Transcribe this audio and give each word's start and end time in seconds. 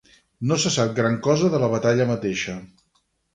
No 0.51 0.55
se 0.63 0.71
sap 0.75 0.95
gran 0.99 1.17
cosa 1.27 1.51
de 1.57 1.59
la 1.65 1.69
batalla 1.75 2.09
mateixa. 2.13 2.57